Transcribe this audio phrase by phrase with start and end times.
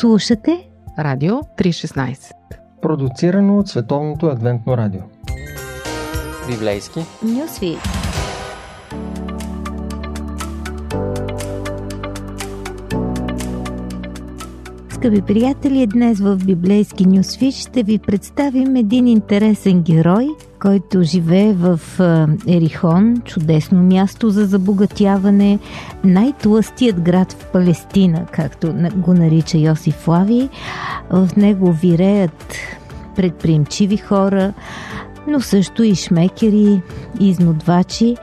[0.00, 2.32] Слушате Радио 316
[2.82, 5.00] Продуцирано от Световното адвентно радио.
[6.50, 7.00] Библейски.
[7.22, 7.76] Нюсви
[14.96, 20.28] Скъпи приятели, днес в Библейски Нюсфит ще ви представим един интересен герой,
[20.62, 21.80] който живее в
[22.48, 25.58] Ерихон, чудесно място за забогатяване,
[26.04, 30.48] най-тлъстият град в Палестина, както го нарича Йосиф Флави.
[31.10, 32.54] В него виреят
[33.16, 34.52] предприемчиви хора,
[35.28, 36.82] но също и шмекери,
[37.20, 38.16] изнудвачи.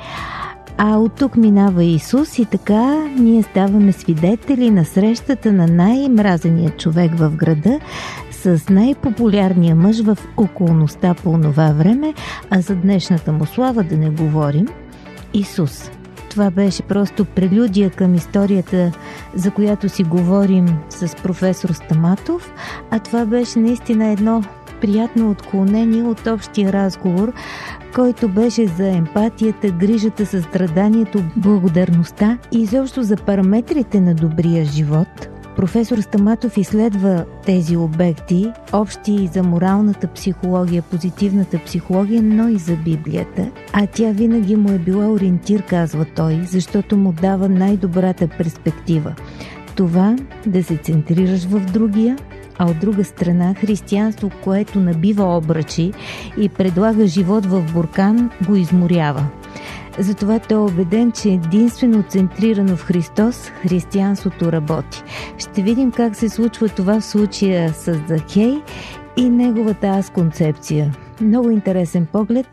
[0.78, 7.12] А от тук минава Исус и така ние ставаме свидетели на срещата на най-мразения човек
[7.16, 7.80] в града
[8.32, 12.14] с най-популярния мъж в околността по това време,
[12.50, 14.68] а за днешната му слава да не говорим–
[15.34, 15.92] Исус.
[16.30, 18.92] Това беше просто прелюдия към историята,
[19.36, 22.54] за която си говорим с професор Стаматов,
[22.92, 24.44] а това беше наистина едно
[24.84, 27.34] приятно отклонение от общия разговор,
[27.96, 35.28] който беше за емпатията, грижата, състраданието, благодарността и изобщо за параметрите на добрия живот.
[35.56, 43.52] Професор Стаматов изследва тези обекти, общи за моралната психология, позитивната психология, но и за Библията.
[43.74, 49.16] А тя винаги му е била ориентир, казва той, защото му дава най-добрата перспектива.
[49.76, 52.18] Това да се центрираш в другия,
[52.58, 55.94] а от друга страна християнство, което набива обръчи
[56.38, 59.28] и предлага живот в буркан, го изморява.
[60.00, 65.04] Затова той е убеден, че единствено центрирано в Христос християнството работи.
[65.38, 68.62] Ще видим как се случва това в случая с Захей
[69.18, 70.96] и неговата аз-концепция.
[71.22, 72.48] Много интересен поглед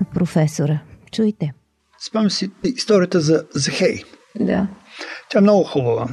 [0.00, 0.80] на професора.
[1.12, 1.52] Чуйте.
[2.00, 4.02] Спомням си историята за Захей.
[4.40, 4.66] Да.
[5.30, 6.08] Тя е много хубава,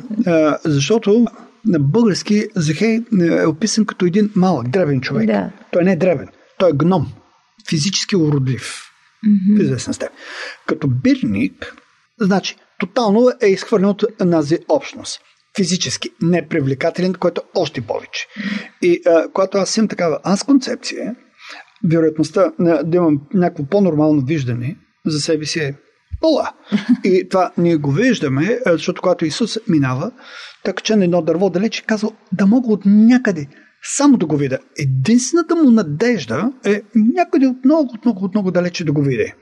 [0.66, 1.26] защото
[1.66, 5.28] на български Захей е описан като един малък, древен човек.
[5.28, 5.52] Да.
[5.72, 7.14] Той не е древен, той е гном,
[7.70, 8.82] физически уродлив.
[9.26, 9.58] Mm-hmm.
[9.58, 10.16] В известна степен.
[10.68, 11.76] Като бирник,
[12.22, 15.22] значи, тотално е изхвърлен от нази общност.
[15.58, 18.28] Физически непривлекателен, което е още повече.
[18.82, 21.16] И а, когато аз имам такава аз концепция,
[21.84, 25.76] вероятността да имам някакво по-нормално виждане за себе си е
[26.26, 26.52] пола.
[27.04, 30.12] И това ние го виждаме, защото когато Исус минава,
[30.64, 33.48] така че на едно дърво далече казва да мога от някъде
[33.98, 34.58] само да го видя.
[34.80, 39.34] Единствената му надежда е някъде от много, от много, от много далече да го видя.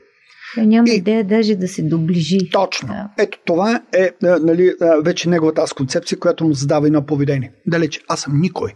[0.56, 2.50] Той няма и, идея даже да се доближи.
[2.52, 2.88] Точно.
[2.88, 3.10] Да.
[3.18, 4.74] Ето това е нали,
[5.04, 7.52] вече неговата аз концепция, която му задава едно поведение.
[7.68, 8.74] Далече, аз съм никой.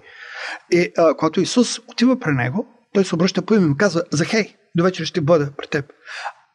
[0.72, 4.04] И а, когато Исус отива при него, той се обръща по име и му казва,
[4.12, 5.86] Захей, до вечер ще бъда при теб.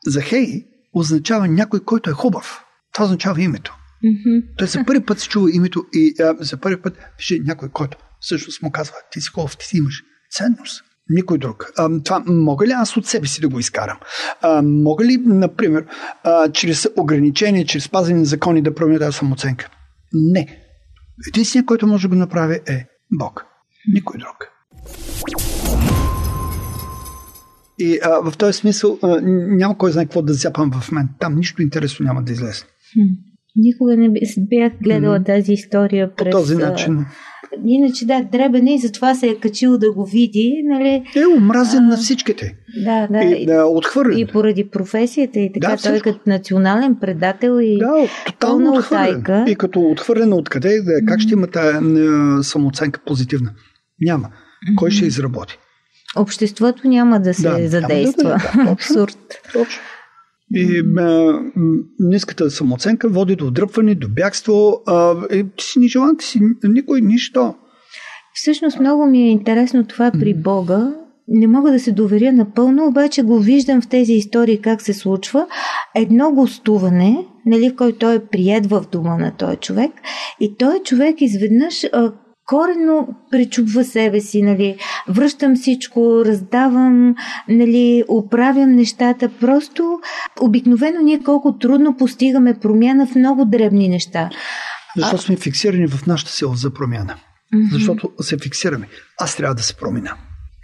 [0.07, 2.65] Захей означава някой, който е хубав.
[2.93, 3.77] Това означава името.
[4.05, 4.45] Mm-hmm.
[4.59, 7.99] Той за първи път се чува името и а, за първи път пише някой, който
[8.21, 10.85] всъщност му казва, ти си хубав, ти си имаш ценност.
[11.09, 11.73] Никой друг.
[11.77, 13.99] А, това мога ли аз от себе си да го изкарам?
[14.41, 15.87] А, мога ли, например,
[16.25, 19.71] а, чрез ограничения, чрез спазване на закони да променя тази самооценка?
[20.13, 20.59] Не.
[21.29, 22.87] Единственият, който може да го направи е
[23.19, 23.45] Бог.
[23.95, 24.49] Никой друг.
[27.79, 31.09] И а, в този смисъл а, няма кой знае какво да зяпам в мен.
[31.21, 32.65] Там нищо интересно няма да излезе.
[33.57, 35.27] Никога не бях гледала mm.
[35.27, 36.31] тази история през...
[36.31, 37.05] По този начин.
[37.67, 40.63] Иначе да, дребен и затова се е качил да го види.
[40.65, 41.05] Нали?
[41.17, 42.55] Е, омразен а, на всичките.
[42.85, 43.25] Да, да.
[43.25, 44.19] И, да, отхвърлен.
[44.19, 45.77] И поради професията и така.
[45.77, 49.47] Да, той като национален предател и да, тотално отхвърлен.
[49.49, 51.79] И като отхвърлен откъде, да, как ще има тази
[52.43, 53.51] самооценка позитивна?
[54.01, 54.29] Няма.
[54.77, 55.59] Кой ще изработи?
[56.17, 58.23] Обществото няма да се да, задейства.
[58.23, 59.19] Да, да, да, Абсурд.
[59.53, 59.83] Точно.
[60.55, 61.41] И а,
[61.99, 64.83] ниската самооценка води до отдръпване, до бягство.
[64.87, 67.55] А, и ти си нежелан, ти си никой нищо.
[68.35, 70.95] Всъщност много ми е интересно това при Бога.
[71.29, 75.47] Не мога да се доверя напълно, обаче го виждам в тези истории как се случва.
[75.95, 79.91] Едно гостуване, нали, в който той е приед в дома на този човек
[80.41, 82.13] и той човек изведнъж а,
[82.53, 84.77] корено пречупва себе си, нали,
[85.09, 87.15] връщам всичко, раздавам,
[87.49, 89.31] нали, оправям нещата.
[89.41, 90.01] Просто
[90.41, 94.31] обикновено ние колко трудно постигаме промяна в много дребни неща.
[94.97, 97.15] Защото сме фиксирани в нашата сила за промяна.
[97.15, 97.73] Mm-hmm.
[97.73, 98.89] Защото се фиксираме.
[99.21, 100.15] Аз трябва да се промена.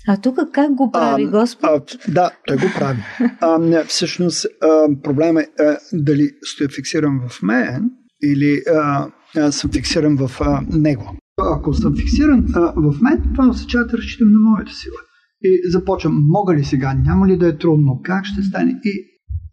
[0.08, 1.96] А тук как го прави а, Господ?
[2.08, 3.02] А, да, той го прави.
[3.40, 4.68] А, не, всъщност а,
[5.02, 7.90] проблема е а, дали стоя фиксиран в мен
[8.22, 9.06] или а,
[9.36, 11.16] а, съм фиксиран в а, него.
[11.38, 14.96] Ако съм фиксиран а, в мен, това означава да разчитам на моята сила.
[15.42, 18.80] И започвам, мога ли сега, няма ли да е трудно, как ще стане?
[18.84, 19.04] И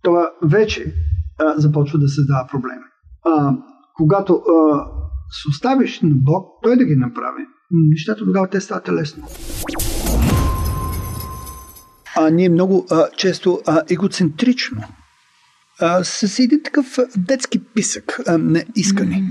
[0.04, 0.94] това вече
[1.40, 2.84] а, започва да създава проблеми.
[3.26, 3.58] А,
[3.96, 4.86] когато а,
[5.30, 7.42] се оставиш на Бог, Той да ги направи,
[7.72, 9.28] нещата тогава те стават лесно.
[12.18, 14.82] А ние много а, често а, егоцентрично
[15.82, 19.24] а, с един такъв детски писък а, на искани.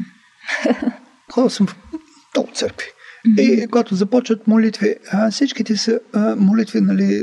[1.33, 1.77] Ходил съм в
[2.37, 2.87] много църкви.
[3.39, 7.23] И когато започват молитви, а, всичките са а, молитви, нали,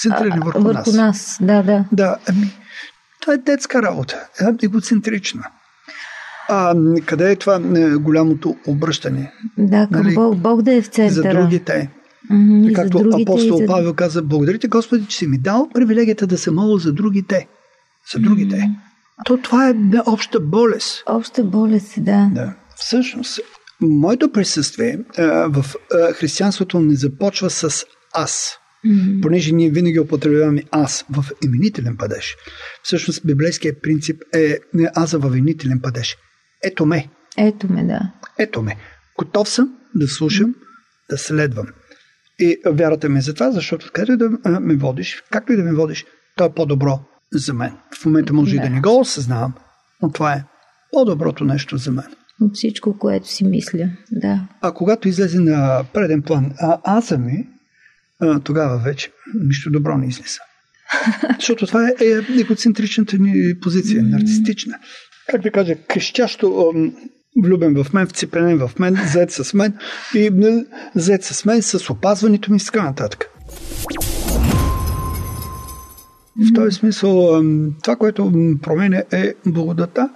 [0.00, 0.86] центрирани върху, върху нас.
[0.86, 0.96] нас.
[0.96, 1.38] нас.
[1.40, 1.84] Да, да.
[1.92, 2.50] Да, ами,
[3.20, 5.46] това е детска работа, е егоцентрична.
[6.48, 6.74] А
[7.06, 9.32] къде е това е, голямото обръщане?
[9.58, 11.32] Да, към Нали, Бог, Бог да е в центъра.
[11.32, 11.90] За другите.
[12.32, 13.66] И Както за другите, апостол за...
[13.66, 17.48] Павел каза, благодарите Господи, че си ми дал привилегията да се моля за другите.
[18.12, 18.70] За другите.
[19.24, 19.74] То това е
[20.06, 21.02] обща болест.
[21.06, 22.30] Обща болест, да.
[22.34, 22.54] Да.
[22.76, 23.40] Всъщност,
[23.80, 27.84] моето присъствие а, в а, християнството не започва с
[28.14, 28.56] аз.
[28.84, 29.20] Мгм.
[29.22, 32.36] понеже ние винаги употребяваме аз в именителен падеж.
[32.82, 36.16] Всъщност библейският принцип е не аза в именителен падеж.
[36.62, 38.00] Ето ме, Ето ме, да.
[38.38, 38.76] ето ме.
[39.18, 40.54] Готов съм да слушам,
[41.10, 41.66] да следвам.
[42.38, 45.62] И вярата ми е за това, защото където и да ме водиш, както и да
[45.62, 46.04] ме водиш,
[46.36, 47.00] то е по-добро
[47.32, 47.72] за мен.
[48.00, 48.64] В момента може и Да.
[48.64, 49.54] да не го осъзнавам,
[50.02, 50.44] но това е
[50.92, 52.06] по-доброто нещо за мен.
[52.40, 53.90] От всичко, което си мисля.
[54.12, 54.48] Да.
[54.60, 57.48] А когато излезе на преден план а, аза ми,
[58.20, 60.38] а, тогава вече нищо добро не излиза.
[61.38, 64.74] Защото това е, е егоцентричната ни позиция, нарцистична.
[65.30, 66.72] Как да кажа, крещящо
[67.44, 69.74] влюбен в мен, вцепенен в мен, зает с мен
[70.14, 70.64] и м,
[70.94, 73.30] зает с мен с опазването ми и така нататък.
[76.36, 77.42] В този смисъл,
[77.82, 78.32] това, което
[78.62, 80.10] променя е благодата.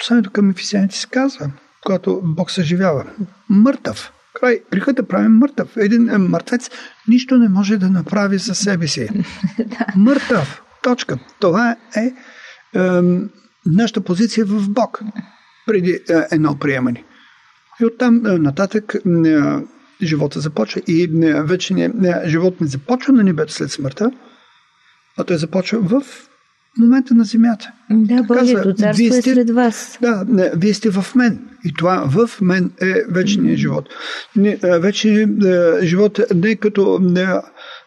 [0.00, 1.50] Посланието към ефисяните се казва,
[1.84, 3.04] когато Бог съживява.
[3.48, 4.12] Мъртъв.
[4.34, 4.60] Край.
[4.72, 5.76] Грехът да правим мъртъв.
[5.76, 6.70] Един е, мъртвец
[7.08, 9.08] нищо не може да направи за себе си.
[9.96, 10.62] Мъртъв.
[10.82, 11.18] Точка.
[11.40, 12.12] Това е,
[12.74, 13.30] ем,
[13.66, 15.00] нашата позиция в Бог
[15.66, 16.00] преди е,
[16.30, 17.04] едно приемане.
[17.80, 19.40] И оттам е, нататък е,
[20.02, 20.82] живота започва.
[20.86, 24.10] И е, вече не, е, живот не започва на небето след смъртта,
[25.18, 26.02] а той започва в
[26.78, 27.72] момента на земята.
[27.90, 29.98] Да, Божието царство вие е сте- сред вас.
[30.02, 31.38] Да, не, вие сте в мен.
[31.64, 33.88] И това в мен е вечният живот.
[34.36, 37.26] Не, е, вечният е, живот не е като, не,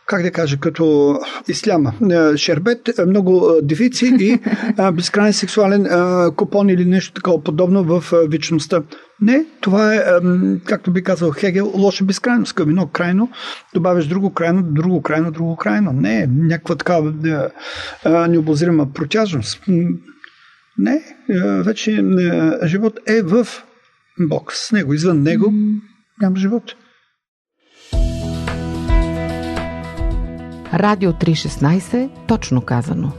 [0.06, 1.18] как да кажа, като
[1.48, 1.94] исляма.
[2.36, 4.40] Шербет, много девици и
[4.94, 5.88] безкрайен сексуален
[6.36, 8.82] купон или нещо такова подобно в вечността.
[9.22, 10.04] Не, това е,
[10.66, 12.54] както би казал Хегел, лоша безкрайност.
[12.54, 13.30] Към едно крайно
[13.74, 15.92] добавяш друго крайно, друго крайно, друго крайно.
[15.92, 17.14] Не, някаква такава
[18.06, 19.64] необозрима протяжност.
[20.78, 21.04] Не,
[21.66, 22.04] вече
[22.66, 23.48] живот е в
[24.20, 24.54] Бог.
[24.54, 25.54] С него, извън него
[26.22, 26.76] няма живот.
[30.74, 33.12] Радио 316, точно казано.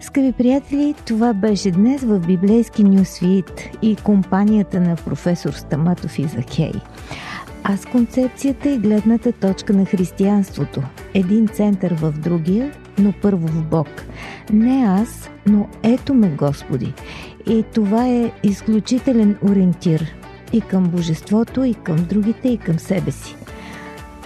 [0.00, 6.72] Скъпи приятели, това беше днес в библейски нюсвит и компанията на професор Стаматов и Захей.
[7.64, 10.82] Аз концепцията и гледната точка на християнството.
[11.14, 13.88] Един център в другия, но първо в Бог.
[14.52, 16.94] Не аз, но ето ме Господи.
[17.46, 20.19] И това е изключителен ориентир
[20.52, 23.36] и към Божеството, и към другите, и към себе си.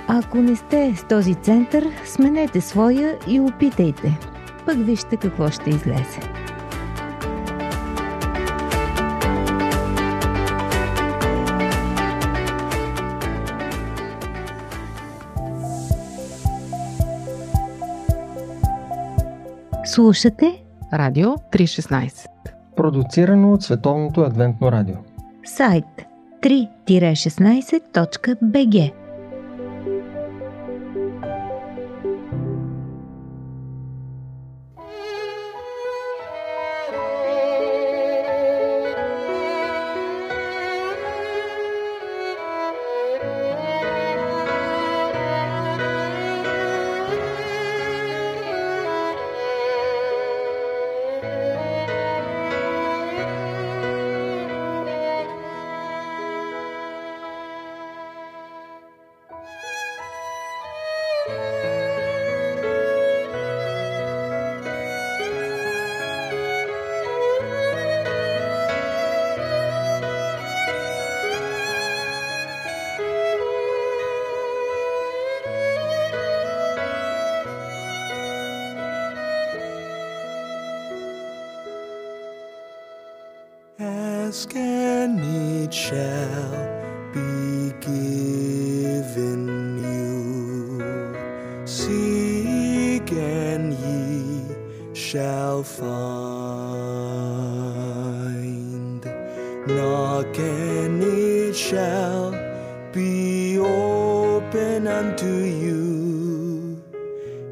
[0.08, 4.18] Ако не сте с този център, сменете своя и опитайте.
[4.66, 6.20] Пък вижте какво ще излезе.
[19.86, 22.28] Слушате Радио 316.
[22.76, 24.96] Продуцирано от Световното адвентно радио.
[25.44, 26.13] сайт
[26.44, 29.03] 3-16.bg
[84.34, 86.50] Ask and it shall
[87.12, 89.46] be given
[89.78, 91.14] you.
[91.64, 94.42] Seek and ye
[94.92, 95.84] shall find.
[99.68, 102.32] Knock and it shall
[102.92, 106.82] be open unto you.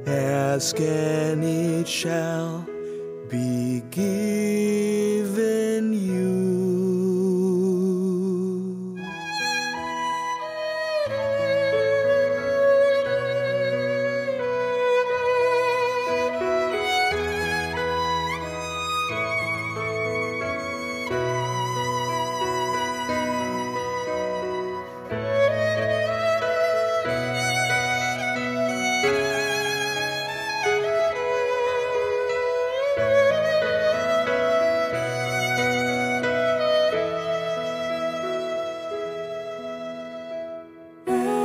[0.05, 2.62] Ask and it shall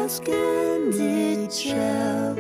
[0.08, 2.34] Ask and it shall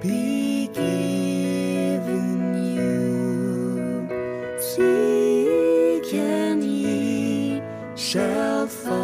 [0.00, 4.06] be given you.
[4.60, 7.60] Seek and ye
[7.96, 8.94] shall find.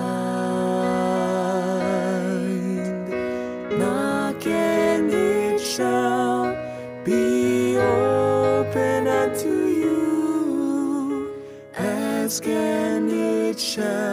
[3.76, 6.54] Knock and it shall
[7.02, 9.50] be open unto
[9.82, 11.34] you.
[11.76, 14.05] Ask and it shall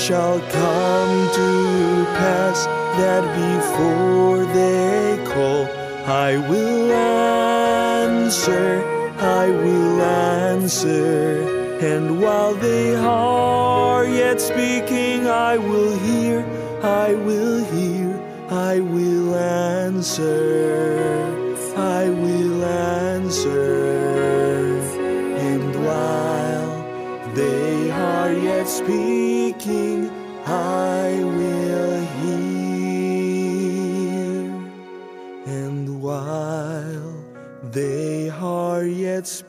[0.00, 2.64] shall come to pass
[2.96, 5.66] that before they call,
[6.06, 8.82] I will answer,
[9.18, 11.44] I will answer.
[11.84, 16.46] And while they are yet speaking, I will hear,
[16.82, 20.89] I will hear, I will answer,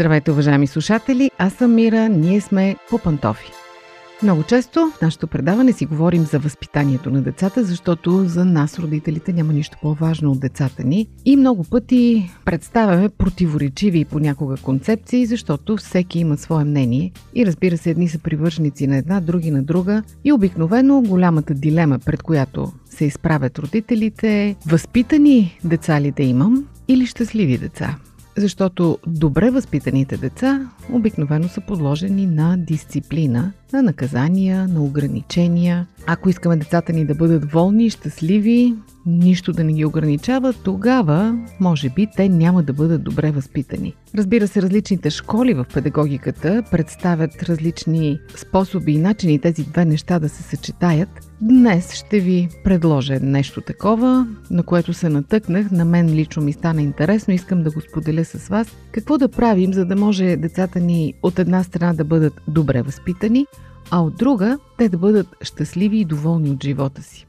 [0.00, 1.30] Здравейте, уважаеми слушатели!
[1.38, 3.50] Аз съм Мира, ние сме по пантофи.
[4.22, 9.32] Много често в нашето предаване си говорим за възпитанието на децата, защото за нас, родителите,
[9.32, 11.08] няма нищо по-важно от децата ни.
[11.24, 17.12] И много пъти представяме противоречиви понякога концепции, защото всеки има свое мнение.
[17.34, 20.02] И разбира се, едни са привърженици на една, други на друга.
[20.24, 26.64] И обикновено голямата дилема, пред която се изправят родителите е възпитани деца ли да имам
[26.88, 27.96] или щастливи деца.
[28.40, 35.86] Защото добре възпитаните деца обикновено са подложени на дисциплина, на наказания, на ограничения.
[36.06, 38.74] Ако искаме децата ни да бъдат волни и щастливи,
[39.06, 43.94] нищо да не ги ограничава, тогава, може би, те няма да бъдат добре възпитани.
[44.14, 50.28] Разбира се, различните школи в педагогиката представят различни способи и начини тези две неща да
[50.28, 51.29] се съчетаят.
[51.42, 55.70] Днес ще ви предложа нещо такова, на което се натъкнах.
[55.70, 58.76] На мен лично ми стана интересно, искам да го споделя с вас.
[58.92, 63.46] Какво да правим, за да може децата ни от една страна да бъдат добре възпитани,
[63.90, 67.26] а от друга те да бъдат щастливи и доволни от живота си.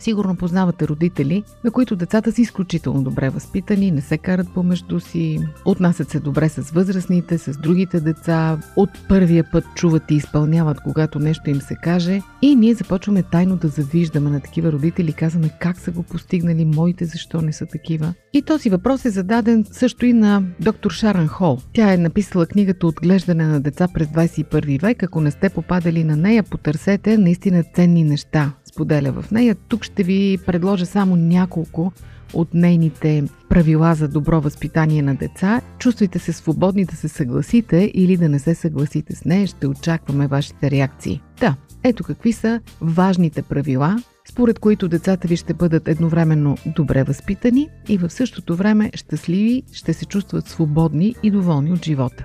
[0.00, 5.38] Сигурно познавате родители, на които децата са изключително добре възпитани, не се карат помежду си,
[5.64, 11.18] отнасят се добре с възрастните, с другите деца, от първия път чуват и изпълняват, когато
[11.18, 12.20] нещо им се каже.
[12.42, 17.04] И ние започваме тайно да завиждаме на такива родители, казваме как са го постигнали, моите
[17.04, 18.14] защо не са такива.
[18.32, 21.58] И този въпрос е зададен също и на доктор Шаран Хол.
[21.72, 25.02] Тя е написала книгата Отглеждане на деца през 21 век.
[25.02, 29.54] Ако не сте попадали на нея, потърсете наистина ценни неща споделя в нея.
[29.68, 31.92] Тук ще ви предложа само няколко
[32.34, 35.60] от нейните правила за добро възпитание на деца.
[35.78, 39.46] Чувствайте се свободни да се съгласите или да не се съгласите с нея.
[39.46, 41.20] Ще очакваме вашите реакции.
[41.40, 43.96] Да, ето какви са важните правила,
[44.28, 49.92] според които децата ви ще бъдат едновременно добре възпитани и в същото време щастливи, ще
[49.92, 52.24] се чувстват свободни и доволни от живота.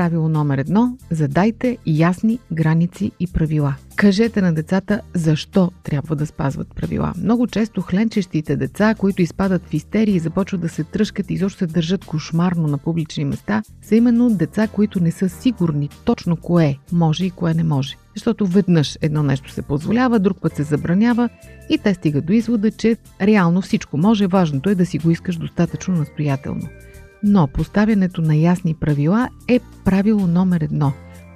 [0.00, 3.74] Правило номер едно– задайте ясни граници и правила.
[3.96, 7.12] Кажете на децата защо трябва да спазват правила.
[7.18, 11.58] Много често хленчещите деца, които изпадат в истерии и започват да се тръжкат и изобщо
[11.58, 16.78] се държат кошмарно на публични места, са именно деца, които не са сигурни точно кое
[16.92, 17.96] може и кое не може.
[18.14, 21.28] Защото веднъж едно нещо се позволява, друг път се забранява
[21.70, 25.36] и те стигат до извода, че реално всичко може, важното е да си го искаш
[25.36, 26.68] достатъчно настоятелно.
[27.22, 30.92] Но поставянето на ясни правила е правило номер едно.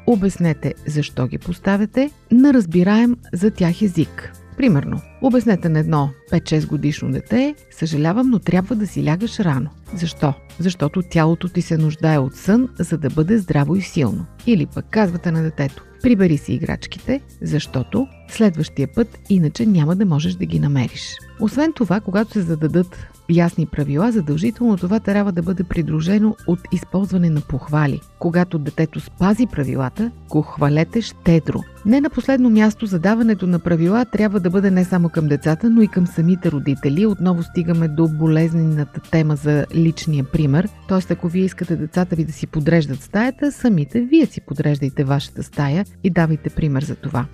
[0.07, 4.33] Обяснете защо ги поставяте на разбираем за тях език.
[4.57, 9.71] Примерно, обяснете на едно 5-6 годишно дете, съжалявам, но трябва да си лягаш рано.
[9.95, 10.35] Защо?
[10.59, 14.27] Защото тялото ти се нуждае от сън, за да бъде здраво и силно.
[14.47, 20.35] Или пък казвате на детето, прибери си играчките, защото следващия път иначе няма да можеш
[20.35, 21.17] да ги намериш.
[21.41, 27.31] Освен това, когато се зададат ясни правила, задължително това трябва да бъде придружено от използване
[27.31, 28.01] на похвали.
[28.19, 31.61] Когато детето спази правилата, го хвалете щедро.
[31.87, 35.83] Не на последно място, задаването на правила трябва да бъде не само към децата, но
[35.83, 37.07] и към самите родители.
[37.07, 40.69] Отново стигаме до болезнената тема за личния пример.
[40.89, 45.43] Тоест, ако вие искате децата ви да си подреждат стаята, самите вие си подреждайте вашата
[45.43, 47.27] стая и давайте пример за това.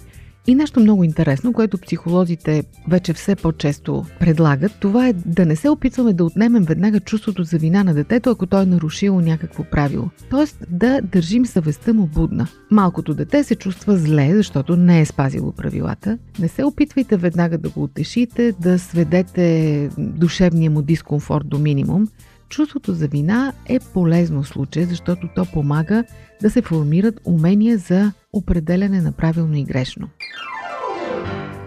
[0.46, 5.68] И нещо много интересно, което психолозите вече все по-често предлагат, това е да не се
[5.68, 10.10] опитваме да отнемем веднага чувството за вина на детето, ако той е нарушило някакво правило.
[10.30, 12.46] Тоест да държим съвестта му будна.
[12.70, 16.18] Малкото дете се чувства зле, защото не е спазило правилата.
[16.38, 22.08] Не се опитвайте веднага да го утешите, да сведете душевния му дискомфорт до минимум.
[22.48, 26.04] Чувството за вина е полезно случай, защото то помага
[26.42, 30.08] да се формират умения за определяне на правилно и грешно.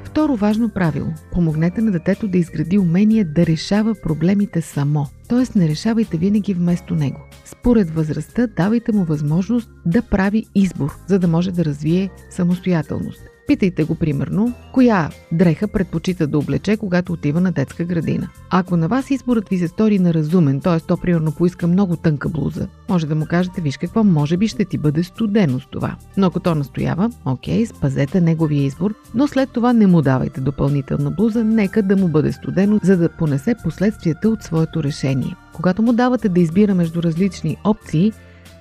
[0.04, 5.60] Второ важно правило– помогнете на детето да изгради умение да решава проблемите само, т.е.
[5.60, 7.20] не решавайте винаги вместо него.
[7.46, 13.22] Според възрастта давайте му възможност да прави избор, за да може да развие самостоятелност.
[13.48, 18.30] Питайте го примерно, коя дреха предпочита да облече, когато отива на детска градина.
[18.50, 20.80] Ако на вас изборът ви се стори неразумен, т.е.
[20.80, 24.66] то примерно поиска много тънка блуза, може да му кажете, виж какво, може би ще
[24.66, 25.96] ти бъде студено с това.
[26.18, 31.12] Но ако то настоява, окей, спазете неговия избор, но след това не му давайте допълнителна
[31.12, 35.36] блуза, нека да му бъде студено, за да понесе последствията от своето решение.
[35.54, 38.12] Когато му давате да избира между различни опции,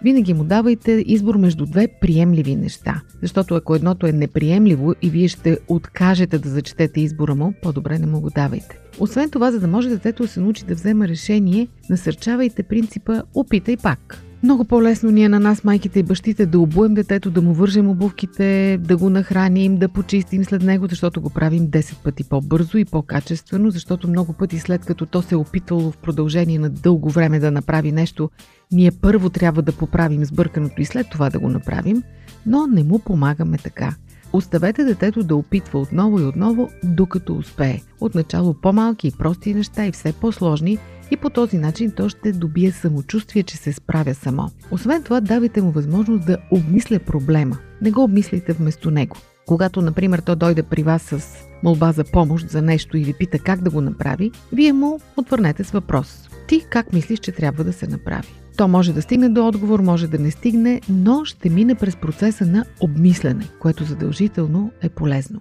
[0.02, 3.00] винаги му давайте избор между две приемливи неща.
[3.22, 8.06] Защото ако едното е неприемливо и вие ще откажете да зачетете избора му, по-добре не
[8.06, 8.78] му го давайте.
[8.98, 13.76] Освен това, за да може детето да се научи да взема решение, насърчавайте принципа опитай
[13.76, 14.31] пак.
[14.42, 17.88] Много по-лесно ни е на нас, майките и бащите, да обуем детето, да му вържем
[17.88, 22.84] обувките, да го нахраним, да почистим след него, защото го правим 10 пъти по-бързо и
[22.84, 27.38] по-качествено, защото много пъти след като то се е опитвало в продължение на дълго време
[27.38, 28.30] да направи нещо,
[28.72, 32.02] ние първо трябва да поправим сбърканото и след това да го направим,
[32.46, 33.94] но не му помагаме така.
[34.32, 37.80] Оставете детето да опитва отново и отново, докато успее.
[38.00, 40.78] Отначало по-малки и прости неща и все по-сложни
[41.12, 44.50] и по този начин то ще добие самочувствие, че се справя само.
[44.70, 47.58] Освен това, давайте му възможност да обмисля проблема.
[47.82, 49.16] Не го обмислите вместо него.
[49.46, 53.62] Когато, например, то дойде при вас с молба за помощ за нещо или пита как
[53.62, 56.28] да го направи, вие му отвърнете с въпрос.
[56.48, 58.28] Ти как мислиш, че трябва да се направи?
[58.56, 62.46] То може да стигне до отговор, може да не стигне, но ще мине през процеса
[62.46, 65.40] на обмислене, което задължително е полезно.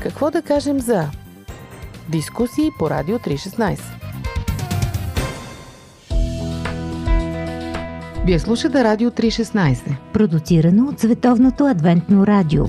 [0.00, 1.08] Какво да кажем за
[2.08, 3.80] дискусии по Радио 316?
[8.26, 10.12] Вие слушате Радио 316.
[10.12, 12.64] Продуцирано от Световното адвентно радио.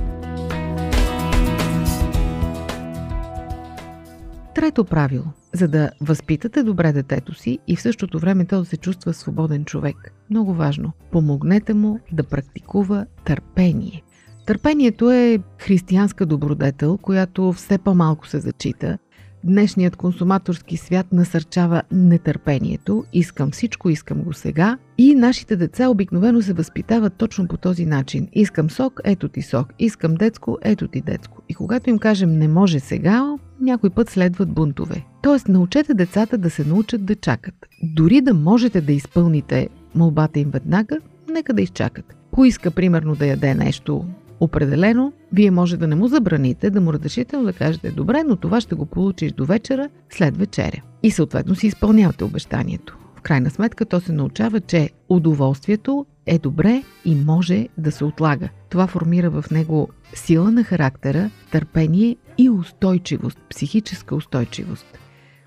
[4.56, 5.26] Трето правило.
[5.54, 9.66] За да възпитате добре детето си и в същото време то да се чувства свободен
[9.66, 10.14] човек.
[10.30, 10.92] Много важно.
[11.12, 14.04] Помогнете му да практикува търпение.
[14.46, 18.98] Търпението е християнска добродетел, която все по-малко се зачита.
[19.46, 23.06] Днешният консуматорски свят насърчава нетърпението.
[23.14, 24.78] Искам всичко, искам го сега.
[24.98, 28.28] И нашите деца обикновено се възпитават точно по този начин.
[28.34, 29.74] Искам сок, ето ти сок.
[29.80, 31.42] Искам детско, ето ти детско.
[31.50, 35.06] И когато им кажем не може сега, някой път следват бунтове.
[35.24, 37.56] Тоест, научете децата да се научат да чакат.
[37.84, 40.98] Дори да можете да изпълните молбата им веднага,
[41.30, 42.16] нека да изчакат.
[42.32, 44.06] Поиска примерно да яде нещо
[44.40, 48.36] определено, вие може да не му забраните, да му разрешите, но да кажете добре, но
[48.36, 50.82] това ще го получиш до вечера, след вечеря.
[51.04, 52.98] И съответно си изпълнявате обещанието.
[53.16, 58.50] В крайна сметка то се научава, че удоволствието е добре и може да се отлага.
[58.70, 64.86] Това формира в него сила на характера, търпение и устойчивост, психическа устойчивост.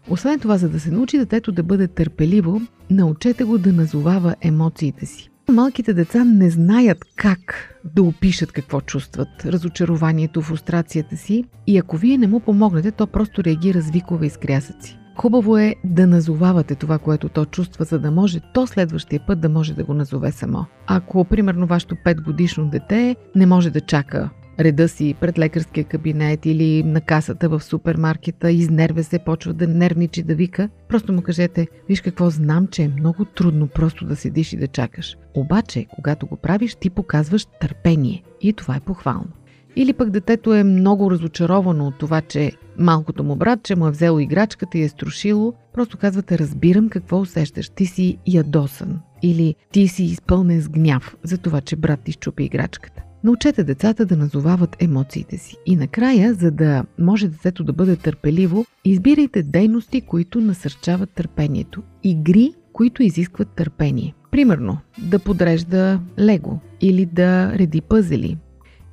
[0.08, 5.06] Освен това, за да се научи детето да бъде търпеливо, научете го да назовава емоциите
[5.06, 5.30] си.
[5.48, 12.18] Малките деца не знаят как да опишат какво чувстват, разочарованието, фрустрацията си и ако вие
[12.18, 14.98] не му помогнете, то просто реагира с викове и скрясъци.
[15.16, 19.48] Хубаво е да назовавате това, което то чувства, за да може то следващия път да
[19.48, 20.66] може да го назове само.
[20.86, 26.46] Ако, примерно, вашето 5 годишно дете не може да чака реда си пред лекарския кабинет
[26.46, 31.68] или на касата в супермаркета, изнервя се, почва да нервничи, да вика, просто му кажете,
[31.88, 35.16] виж какво знам, че е много трудно просто да седиш и да чакаш.
[35.34, 39.28] Обаче, когато го правиш, ти показваш търпение и това е похвално.
[39.76, 44.18] Или пък детето е много разочаровано от това, че малкото му братче му е взело
[44.18, 50.04] играчката и е струшило, просто казвате разбирам какво усещаш, ти си ядосан или ти си
[50.04, 53.02] изпълнен с гняв за това, че брат ти щупи играчката.
[53.26, 55.56] Научете децата да назовават емоциите си.
[55.66, 61.82] И накрая, за да може детето да бъде търпеливо, избирайте дейности, които насърчават търпението.
[62.02, 64.14] Игри, които изискват търпение.
[64.30, 68.36] Примерно, да подрежда лего, или да реди пъзели,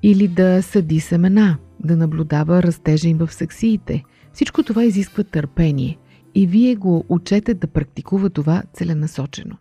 [0.04, 4.04] или да съди семена, да наблюдава растежа им в сексиите.
[4.34, 5.98] Всичко това изисква търпение
[6.36, 9.58] и вие го учете да практикува това целенасочено.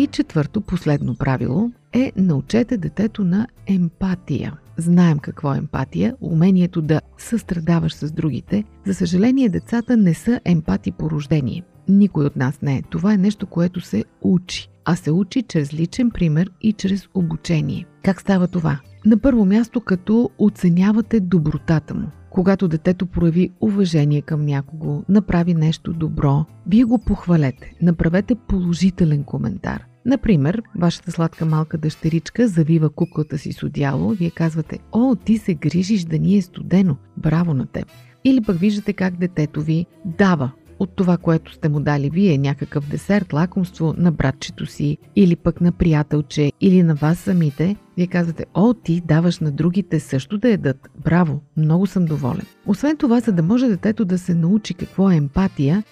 [0.00, 4.58] И четвърто, последно правило е научете детето на емпатия.
[4.76, 8.64] Знаем какво е емпатия, умението да състрадаваш с другите.
[8.86, 11.62] За съжаление, децата не са емпати по рождение.
[11.88, 12.82] Никой от нас не е.
[12.82, 14.68] Това е нещо, което се учи.
[14.84, 17.86] А се учи чрез личен пример и чрез обучение.
[18.04, 18.80] Как става това?
[19.06, 22.06] На първо място, като оценявате добротата му.
[22.30, 29.89] Когато детето прояви уважение към някого, направи нещо добро, вие го похвалете, направете положителен коментар.
[30.06, 35.54] Например, вашата сладка малка дъщеричка завива куклата си с одяло, вие казвате, о, ти се
[35.54, 37.86] грижиш да ни е студено, браво на теб.
[38.24, 42.88] Или пък виждате как детето ви дава от това, което сте му дали вие, някакъв
[42.88, 48.44] десерт, лакомство на братчето си, или пък на приятелче, или на вас самите, вие казвате,
[48.54, 50.90] о, ти даваш на другите също да едат.
[51.04, 52.46] Браво, много съм доволен.
[52.66, 55.82] Освен това, за да може детето да се научи какво е емпатия,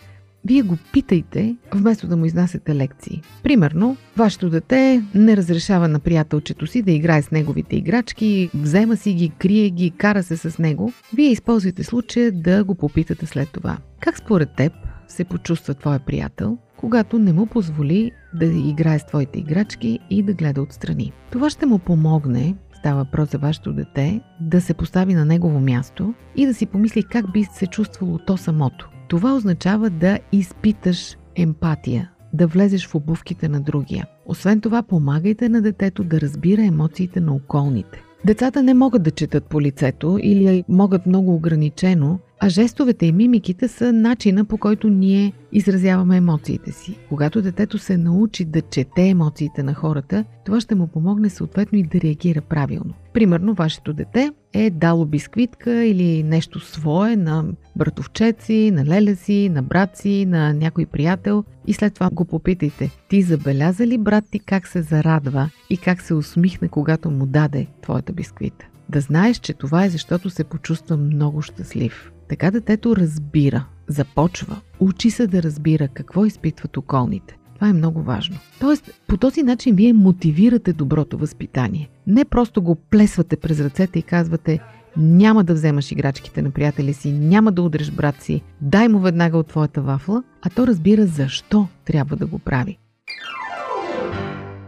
[0.44, 3.22] вие го питайте, вместо да му изнасяте лекции.
[3.42, 9.12] Примерно, вашето дете не разрешава на приятелчето си да играе с неговите играчки, взема си
[9.12, 10.92] ги, крие ги, кара се с него.
[11.14, 13.78] Вие използвайте случая да го попитате след това.
[14.00, 14.72] Как според теб
[15.08, 20.34] се почувства твоя приятел, когато не му позволи да играе с твоите играчки и да
[20.34, 21.12] гледа отстрани?
[21.30, 26.14] Това ще му помогне става въпрос за вашето дете, да се постави на негово място
[26.36, 28.90] и да си помисли как би се чувствало то самото.
[29.08, 34.06] Това означава да изпиташ емпатия, да влезеш в обувките на другия.
[34.26, 38.02] Освен това, помагайте на детето да разбира емоциите на околните.
[38.24, 43.68] Децата не могат да четат по лицето или могат много ограничено, а жестовете и мимиките
[43.68, 46.98] са начина по който ние изразяваме емоциите си.
[47.08, 51.82] Когато детето се научи да чете емоциите на хората, това ще му помогне съответно и
[51.82, 52.94] да реагира правилно.
[53.12, 57.44] Примерно, вашето дете е дало бисквитка или нещо свое на
[57.76, 62.90] братовчеци, на леля си, на брат си, на някой приятел и след това го попитайте,
[63.08, 67.66] ти забеляза ли брат ти как се зарадва и как се усмихна, когато му даде
[67.82, 68.66] твоята бисквита?
[68.88, 72.12] Да знаеш, че това е защото се почувства много щастлив.
[72.28, 77.36] Така детето разбира, започва, учи се да разбира какво изпитват околните.
[77.58, 78.36] Това е много важно.
[78.60, 81.88] Тоест, по този начин вие мотивирате доброто възпитание.
[82.06, 84.58] Не просто го плесвате през ръцете и казвате
[84.96, 89.38] няма да вземаш играчките на приятели си, няма да удреш брат си, дай му веднага
[89.38, 92.78] от твоята вафла, а то разбира защо трябва да го прави.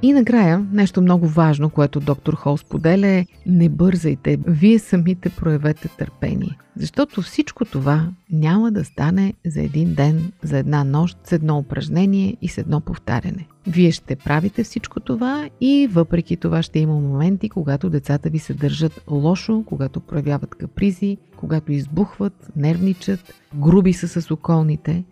[0.03, 5.89] И накрая, нещо много важно, което доктор Хол споделя е не бързайте, вие самите проявете
[5.89, 6.57] търпение.
[6.77, 12.37] Защото всичко това няма да стане за един ден, за една нощ, с едно упражнение
[12.43, 13.47] и с едно повтаряне.
[13.67, 18.55] Вие ще правите всичко това и въпреки това ще има моменти, когато децата ви се
[18.55, 25.05] държат лошо, когато проявяват капризи, когато избухват, нервничат, груби са с околните,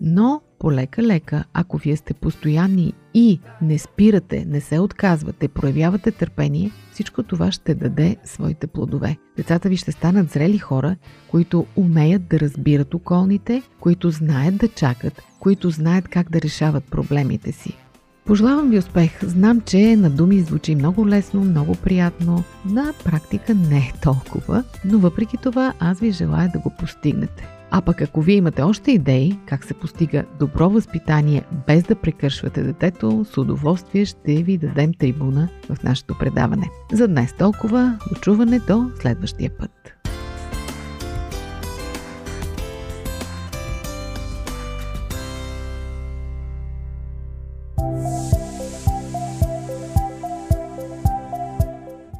[0.00, 7.22] но полека-лека, ако вие сте постоянни и не спирате, не се отказвате, проявявате търпение, всичко
[7.22, 9.16] това ще даде своите плодове.
[9.36, 10.96] Децата ви ще станат зрели хора,
[11.30, 17.52] които умеят да разбират околните, които знаят да чакат, които знаят как да решават проблемите
[17.52, 17.76] си.
[18.26, 19.24] Пожелавам ви успех.
[19.24, 22.44] Знам, че на думи звучи много лесно, много приятно.
[22.64, 27.55] На практика не е толкова, но въпреки това аз ви желая да го постигнете.
[27.78, 32.62] А пък ако вие имате още идеи как се постига добро възпитание без да прекършвате
[32.62, 36.70] детето, с удоволствие ще ви дадем трибуна в нашето предаване.
[36.92, 37.98] За днес толкова.
[38.08, 39.70] Дочуване до следващия път.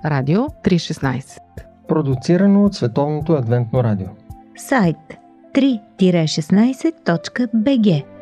[0.04, 1.38] Радио 316
[1.88, 4.08] Продуцирано от Световното адвентно радио.
[4.56, 4.96] Сайт
[5.56, 8.15] 3-16.bg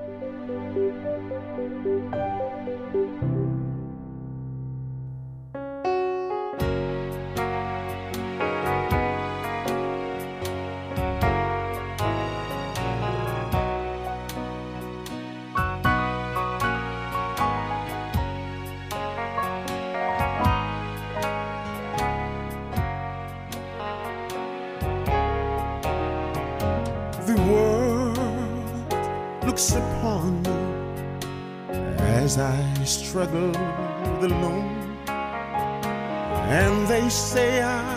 [36.46, 37.96] and they say I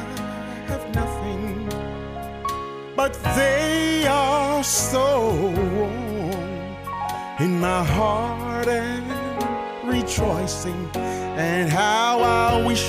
[0.67, 1.69] have nothing,
[2.95, 6.77] but they are so wrong.
[7.39, 9.05] In my heart and
[9.87, 12.83] rejoicing, and how I wish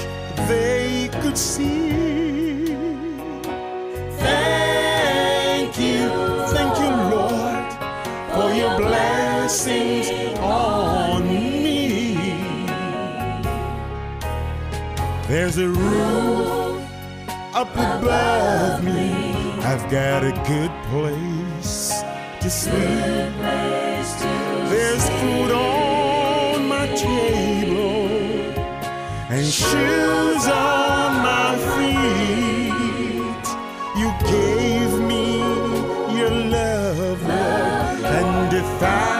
[0.49, 2.08] they could see.
[15.49, 16.83] There's a roof
[17.55, 19.13] up above me.
[19.63, 22.03] I've got a good place
[22.43, 23.33] to sleep.
[24.69, 28.11] There's food on my table
[29.31, 32.75] and shoes on my feet.
[33.97, 35.39] You gave me
[36.15, 39.18] your love, and divine family.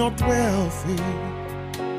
[0.00, 1.02] Not wealthy,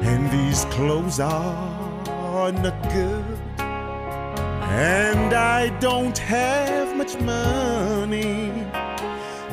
[0.10, 3.38] and these clothes are not good.
[3.60, 8.66] And I don't have much money,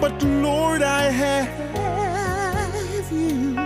[0.01, 1.53] but Lord, I have
[3.13, 3.59] you.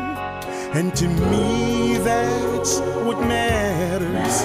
[0.78, 4.36] And to me, that's what matters,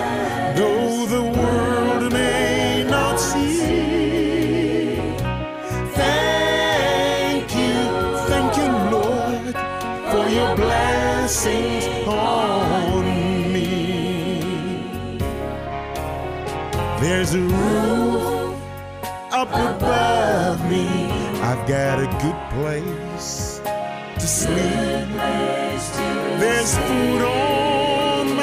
[0.56, 2.67] though the world may
[12.08, 15.20] on me.
[17.00, 18.56] There's a roof
[19.32, 20.88] up above me.
[21.42, 23.62] I've got a good place
[24.16, 25.10] to sleep.
[26.40, 28.36] There's food on